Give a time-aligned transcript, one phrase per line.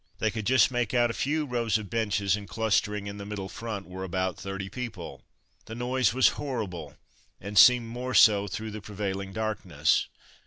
[0.17, 3.47] They could just make out a few rows of benches, and clustering in the middle
[3.49, 5.21] front were about thirty people.
[5.65, 6.95] The noise was horrible,
[7.39, 10.07] and seemed more so through the prevailing darkness.